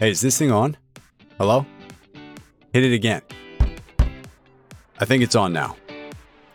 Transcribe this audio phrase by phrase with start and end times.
[0.00, 0.78] Hey, is this thing on?
[1.36, 1.66] Hello?
[2.72, 3.20] Hit it again.
[4.98, 5.76] I think it's on now.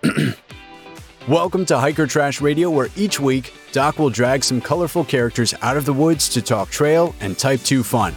[1.28, 5.78] Welcome to Hiker Trash Radio, where each week Doc will drag some colorful characters out
[5.78, 8.16] of the woods to talk trail and Type 2 fun.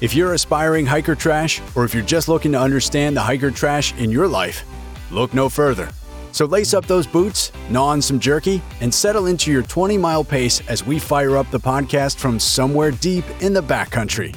[0.00, 3.92] If you're aspiring hiker trash, or if you're just looking to understand the hiker trash
[3.96, 4.62] in your life,
[5.10, 5.90] look no further.
[6.30, 10.22] So lace up those boots, gnaw on some jerky, and settle into your 20 mile
[10.22, 14.36] pace as we fire up the podcast from somewhere deep in the backcountry.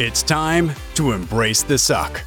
[0.00, 2.22] It's time to embrace the suck.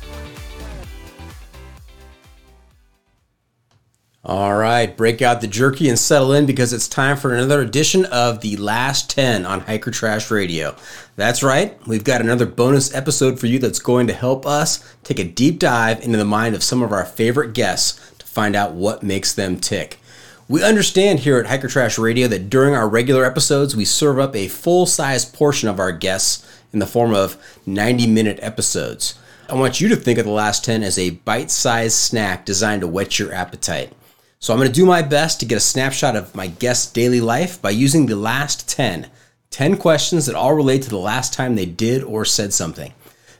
[4.23, 8.06] All right, break out the jerky and settle in because it's time for another edition
[8.06, 10.75] of the Last 10 on Hiker Trash Radio.
[11.16, 15.17] That's right, we've got another bonus episode for you that's going to help us take
[15.17, 18.73] a deep dive into the mind of some of our favorite guests to find out
[18.73, 20.00] what makes them tick.
[20.47, 24.35] We understand here at Hiker Trash Radio that during our regular episodes, we serve up
[24.35, 29.17] a full size portion of our guests in the form of 90 minute episodes.
[29.47, 32.81] I want you to think of the last 10 as a bite sized snack designed
[32.81, 33.94] to whet your appetite.
[34.39, 37.22] So I'm going to do my best to get a snapshot of my guest's daily
[37.22, 39.07] life by using the last 10.
[39.51, 42.91] 10 questions that all relate to the last time they did or said something.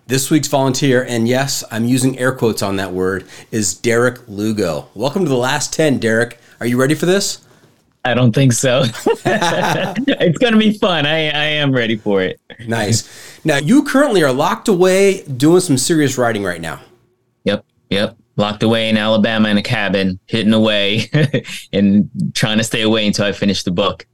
[0.06, 4.90] This week's volunteer, and yes, I'm using air quotes on that word, is Derick Lugo.
[4.94, 6.38] Welcome to the last 10, Derick.
[6.60, 7.44] Are you ready for this?
[8.06, 8.84] I don't think so.
[9.06, 11.06] it's going to be fun.
[11.06, 12.40] I, I am ready for it.
[12.68, 13.40] Nice.
[13.46, 16.82] Now, you currently are locked away doing some serious writing right now.
[17.46, 17.66] Yep.
[17.90, 21.10] Yep locked away in Alabama in a cabin, hidden away,
[21.74, 24.06] and trying to stay away until I finish the book.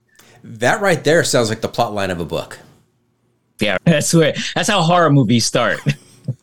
[0.44, 2.60] That right there sounds like the plot line of a book.
[3.60, 5.80] Yeah, that's where that's how horror movies start.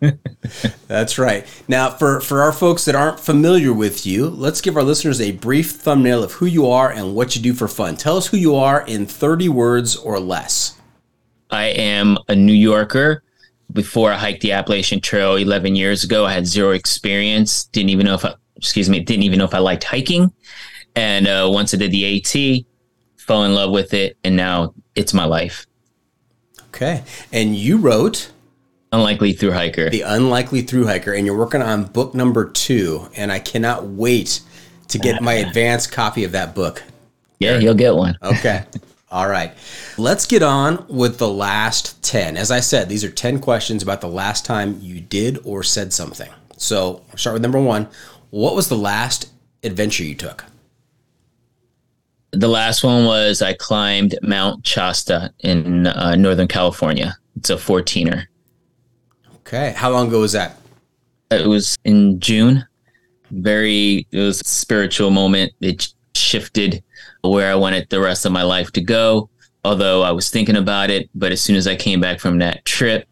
[0.88, 1.46] that's right.
[1.68, 5.32] Now, for for our folks that aren't familiar with you, let's give our listeners a
[5.32, 7.96] brief thumbnail of who you are and what you do for fun.
[7.96, 10.80] Tell us who you are in 30 words or less.
[11.50, 13.22] I am a New Yorker
[13.72, 17.64] before I hiked the Appalachian Trail 11 years ago, I had zero experience.
[17.64, 20.32] Didn't even know if I, excuse me, didn't even know if I liked hiking.
[20.94, 22.64] And uh, once I did the AT,
[23.16, 25.66] fell in love with it, and now it's my life.
[26.68, 27.02] Okay.
[27.32, 28.30] And you wrote
[28.96, 29.90] Unlikely Through Hiker.
[29.90, 34.40] The Unlikely Through Hiker, and you're working on book number two, and I cannot wait
[34.88, 36.82] to get my advanced copy of that book.
[37.38, 38.16] Yeah, you'll get one.
[38.22, 38.64] Okay.
[39.10, 39.52] All right.
[39.98, 42.36] Let's get on with the last 10.
[42.36, 45.92] As I said, these are 10 questions about the last time you did or said
[45.92, 46.30] something.
[46.56, 47.88] So I'll start with number one.
[48.30, 49.30] What was the last
[49.62, 50.44] adventure you took?
[52.32, 57.16] The last one was I climbed Mount Shasta in uh, Northern California.
[57.36, 58.26] It's a 14er.
[59.46, 59.72] Okay.
[59.76, 60.56] How long ago was that?
[61.30, 62.66] It was in June.
[63.30, 65.52] Very, it was a spiritual moment.
[65.60, 66.82] It shifted
[67.22, 69.30] where I wanted the rest of my life to go.
[69.64, 72.64] Although I was thinking about it, but as soon as I came back from that
[72.64, 73.08] trip,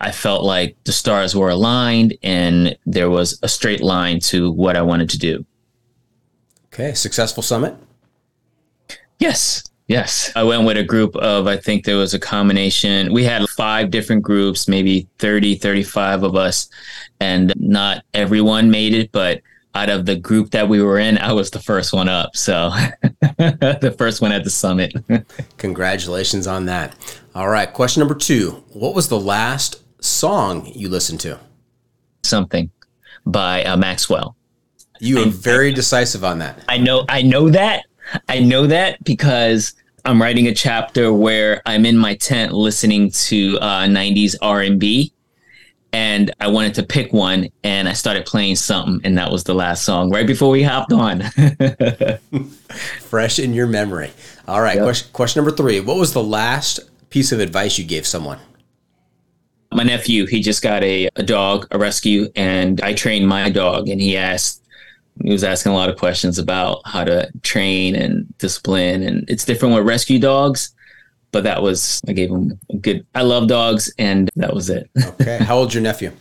[0.00, 4.76] I felt like the stars were aligned and there was a straight line to what
[4.76, 5.44] I wanted to do.
[6.66, 6.94] Okay.
[6.94, 7.74] Successful summit?
[9.18, 9.64] Yes.
[9.88, 10.32] Yes.
[10.34, 13.12] I went with a group of, I think there was a combination.
[13.12, 16.68] We had five different groups, maybe 30, 35 of us,
[17.20, 19.42] and not everyone made it, but
[19.76, 22.34] out of the group that we were in, I was the first one up.
[22.34, 22.70] So
[23.38, 24.92] the first one at the summit.
[25.58, 26.96] Congratulations on that.
[27.34, 27.72] All right.
[27.72, 31.38] Question number two What was the last song you listened to?
[32.24, 32.70] Something
[33.26, 34.36] by uh, Maxwell.
[34.98, 36.64] You were very decisive on that.
[36.68, 37.84] I know, I know that.
[38.28, 39.74] I know that because
[40.04, 45.12] I'm writing a chapter where I'm in my tent listening to uh, 90s R&B
[45.92, 49.54] and I wanted to pick one and I started playing something and that was the
[49.54, 51.22] last song right before we hopped on.
[53.00, 54.12] Fresh in your memory.
[54.46, 54.84] All right, yep.
[54.84, 55.80] question, question number 3.
[55.80, 56.80] What was the last
[57.10, 58.38] piece of advice you gave someone?
[59.72, 63.88] My nephew, he just got a, a dog, a rescue, and I trained my dog
[63.88, 64.65] and he asked
[65.22, 69.44] he was asking a lot of questions about how to train and discipline and it's
[69.44, 70.74] different with rescue dogs
[71.32, 74.90] but that was i gave him a good i love dogs and that was it.
[75.04, 75.38] Okay.
[75.42, 76.12] How old's your nephew?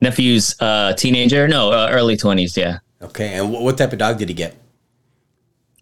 [0.00, 2.78] Nephew's uh teenager no uh, early 20s yeah.
[3.02, 4.54] Okay and what type of dog did he get?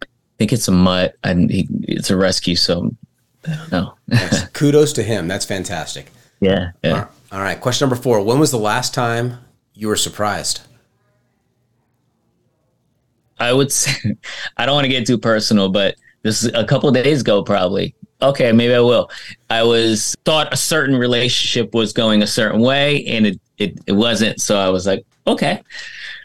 [0.03, 0.07] I
[0.39, 2.95] think it's a mutt and he, it's a rescue so
[3.73, 3.95] no
[4.53, 6.11] kudos to him that's fantastic.
[6.41, 6.91] Yeah, yeah.
[6.91, 7.09] All, right.
[7.33, 8.23] All right question number four.
[8.23, 9.39] When was the last time
[9.75, 10.61] you were surprised
[13.41, 14.17] I would say,
[14.57, 17.95] I don't want to get too personal, but this is a couple days ago, probably.
[18.21, 19.11] Okay, maybe I will.
[19.49, 23.93] I was thought a certain relationship was going a certain way, and it, it, it
[23.93, 24.41] wasn't.
[24.41, 25.63] So I was like, okay.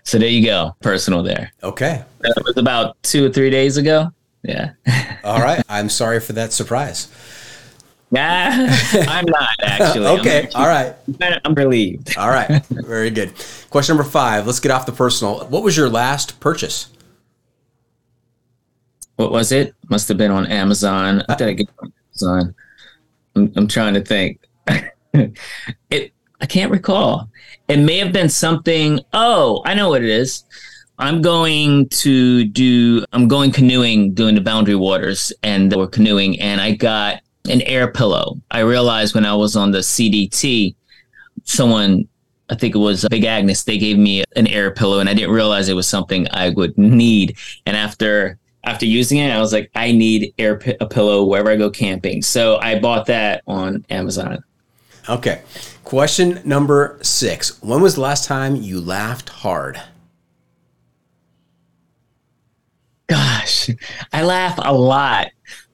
[0.03, 1.53] So there you go, personal there.
[1.61, 2.03] Okay.
[2.21, 4.11] That was about two or three days ago.
[4.43, 4.71] Yeah.
[5.23, 5.63] All right.
[5.69, 7.09] I'm sorry for that surprise.
[8.11, 8.21] Nah,
[8.93, 10.05] I'm not actually.
[10.19, 10.43] okay.
[10.43, 10.95] Actually, All right.
[11.45, 12.15] I'm relieved.
[12.17, 12.63] All right.
[12.67, 13.33] Very good.
[13.71, 14.45] Question number five.
[14.45, 15.45] Let's get off the personal.
[15.47, 16.89] What was your last purchase?
[19.23, 19.73] What was it?
[19.89, 21.23] Must have been on Amazon.
[21.27, 22.55] What did I get on Amazon?
[23.35, 24.39] I'm, I'm trying to think.
[25.89, 27.29] it I can't recall.
[27.69, 28.99] It may have been something.
[29.13, 30.43] Oh, I know what it is.
[30.99, 33.05] I'm going to do.
[33.13, 37.89] I'm going canoeing, doing the Boundary Waters, and we're canoeing, and I got an air
[37.89, 38.41] pillow.
[38.51, 40.75] I realized when I was on the CDT,
[41.45, 42.09] someone
[42.49, 43.63] I think it was uh, Big Agnes.
[43.63, 46.77] They gave me an air pillow, and I didn't realize it was something I would
[46.77, 47.37] need.
[47.65, 51.51] And after after using it, I was like, I need air p- a pillow wherever
[51.51, 52.21] I go camping.
[52.21, 54.43] So I bought that on Amazon.
[55.09, 55.41] Okay.
[55.83, 57.61] Question number six.
[57.61, 59.81] When was the last time you laughed hard?
[63.07, 63.69] Gosh,
[64.13, 65.27] I laugh a lot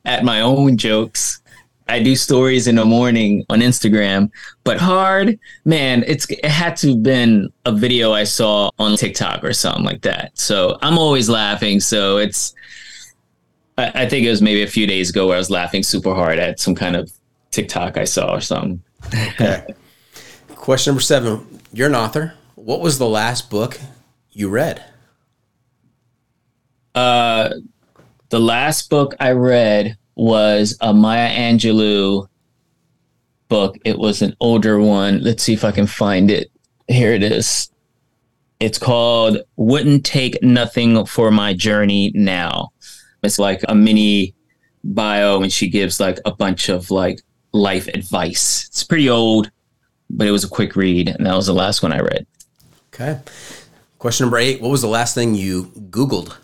[0.03, 1.41] at my own jokes.
[1.87, 4.29] I do stories in the morning on Instagram,
[4.63, 9.43] but hard, man, it's it had to have been a video I saw on TikTok
[9.43, 10.37] or something like that.
[10.37, 11.79] So I'm always laughing.
[11.79, 12.53] So it's
[13.79, 16.13] I, I think it was maybe a few days ago where I was laughing super
[16.13, 17.11] hard at some kind of
[17.51, 18.81] TikTok I saw or something.
[19.13, 19.65] okay.
[20.55, 21.59] Question number seven.
[21.73, 22.33] You're an author.
[22.55, 23.79] What was the last book
[24.31, 24.83] you read?
[26.93, 27.51] Uh,
[28.29, 32.27] the last book I read was a Maya Angelou
[33.47, 33.77] book.
[33.85, 35.23] It was an older one.
[35.23, 36.51] Let's see if I can find it.
[36.87, 37.71] Here it is.
[38.59, 42.71] It's called Wouldn't Take Nothing for My Journey Now.
[43.23, 44.35] It's like a mini
[44.83, 47.21] bio, and she gives like a bunch of like
[47.51, 48.67] life advice.
[48.67, 49.51] It's pretty old,
[50.09, 52.25] but it was a quick read, and that was the last one I read.
[52.93, 53.19] Okay.
[53.97, 56.35] Question number eight What was the last thing you Googled?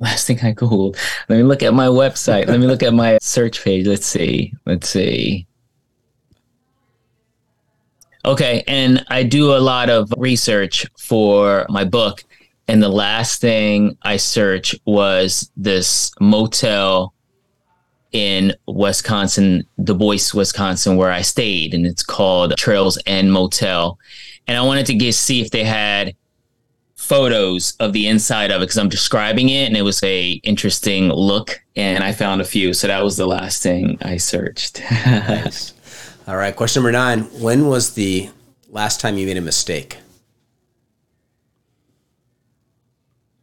[0.00, 0.96] Last thing I Googled.
[1.28, 2.48] Let me look at my website.
[2.48, 3.86] Let me look at my search page.
[3.86, 4.54] Let's see.
[4.64, 5.46] Let's see.
[8.24, 8.64] Okay.
[8.66, 12.24] And I do a lot of research for my book.
[12.70, 17.12] And the last thing I searched was this motel
[18.12, 23.98] in Wisconsin, Du Bois, Wisconsin, where I stayed, and it's called Trails End Motel.
[24.46, 26.14] And I wanted to get see if they had
[26.94, 31.08] photos of the inside of it because I'm describing it, and it was a interesting
[31.08, 31.60] look.
[31.74, 34.80] And I found a few, so that was the last thing I searched.
[35.06, 35.74] nice.
[36.28, 38.30] All right, question number nine: When was the
[38.68, 39.98] last time you made a mistake?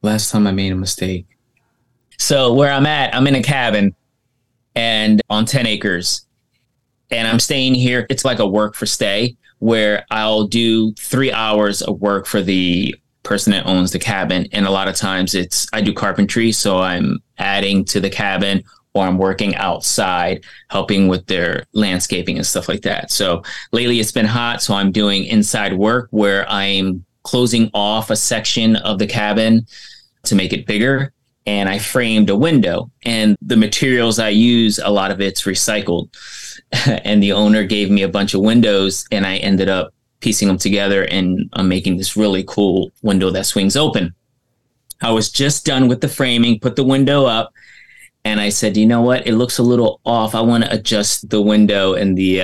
[0.08, 1.26] Last time I made a mistake.
[2.18, 3.94] So where I'm at, I'm in a cabin
[4.74, 6.26] and on 10 acres.
[7.12, 8.06] And I'm staying here.
[8.10, 12.96] It's like a work for stay where I'll do three hours of work for the
[13.24, 14.48] person that owns the cabin.
[14.52, 16.52] And a lot of times it's, I do carpentry.
[16.52, 22.46] So I'm adding to the cabin or I'm working outside, helping with their landscaping and
[22.46, 23.12] stuff like that.
[23.12, 24.62] So lately it's been hot.
[24.62, 29.66] So I'm doing inside work where I'm closing off a section of the cabin
[30.28, 31.14] to make it bigger
[31.48, 32.92] and I framed a window.
[33.06, 36.10] And the materials I use, a lot of it's recycled.
[37.06, 40.58] and the owner gave me a bunch of windows, and I ended up piecing them
[40.58, 44.14] together and I'm making this really cool window that swings open.
[45.02, 47.54] I was just done with the framing, put the window up,
[48.26, 49.28] and I said, you know what?
[49.28, 50.34] It looks a little off.
[50.36, 52.42] I want to adjust the window and the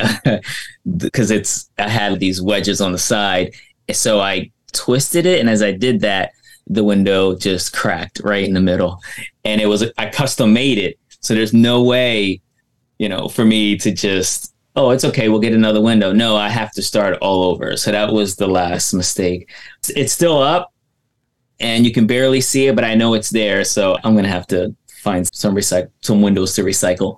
[0.98, 3.54] because uh, it's I had these wedges on the side,
[3.92, 6.32] so I twisted it, and as I did that,
[6.67, 9.01] the window just cracked right in the middle.
[9.43, 10.98] And it was, I custom made it.
[11.20, 12.41] So there's no way,
[13.00, 16.12] you know, for me to just, oh, it's okay, we'll get another window.
[16.12, 17.77] No, I have to start all over.
[17.77, 19.50] So that was the last mistake.
[19.89, 20.74] It's still up
[21.60, 23.63] and you can barely see it, but I know it's there.
[23.63, 27.17] So I'm going to have to find some recycle, some windows to recycle.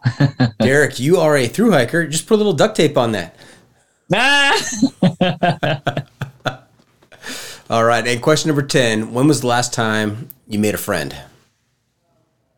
[0.59, 2.07] Derick, you are a through hiker.
[2.07, 3.35] Just put a little duct tape on that.
[4.13, 6.05] Ah!
[7.69, 8.05] All right.
[8.05, 11.15] And question number 10 When was the last time you made a friend?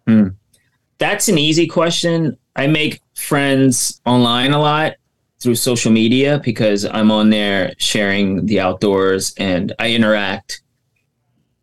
[0.06, 0.28] Hmm.
[0.98, 2.38] That's an easy question.
[2.56, 4.94] I make friends online a lot
[5.40, 10.62] through social media because I'm on there sharing the outdoors and I interact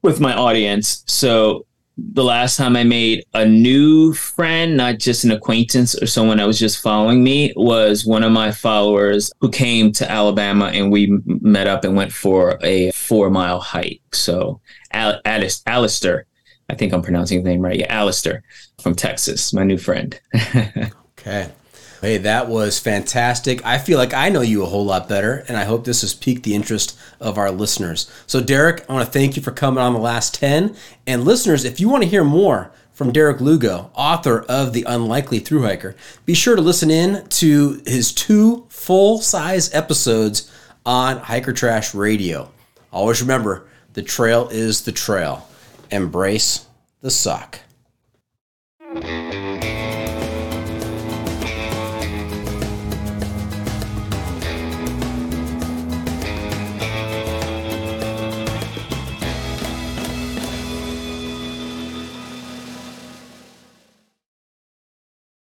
[0.03, 1.03] with my audience.
[1.07, 6.39] So the last time I made a new friend, not just an acquaintance or someone
[6.39, 10.91] that was just following me, was one of my followers who came to Alabama and
[10.91, 14.03] we met up and went for a four mile hike.
[14.13, 14.61] So,
[14.93, 16.27] Al- Alistair,
[16.69, 17.79] I think I'm pronouncing the name right.
[17.79, 18.43] Yeah, Alistair
[18.81, 20.19] from Texas, my new friend.
[21.19, 21.49] okay.
[22.01, 23.65] Hey, that was fantastic.
[23.65, 26.15] I feel like I know you a whole lot better, and I hope this has
[26.15, 28.11] piqued the interest of our listeners.
[28.27, 30.77] So, Derick, I want to thank you for coming on the last 10.
[31.07, 35.41] And listeners, if you want to hear more from Derick Lugo, author of The Unlikely
[35.41, 35.97] Through Hiker,
[36.27, 40.51] be sure to listen in to his two full size episodes
[40.87, 42.51] on Hiker Trash Radio.
[42.93, 45.49] Always remember the trail is the trail.
[45.91, 46.67] Embrace
[47.01, 47.61] the suck.